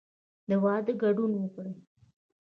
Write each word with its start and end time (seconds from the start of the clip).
د 0.49 0.51
واده 0.63 0.93
ګډون 1.03 1.31
وکړئ 1.37 1.73